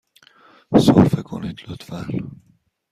سرفه 0.79 1.21
کنید، 1.23 1.59
لطفاً. 1.69 2.05